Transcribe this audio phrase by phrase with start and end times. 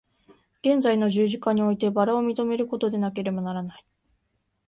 [0.63, 3.85] 現在の十字架において薔薇を認めることでなければならない。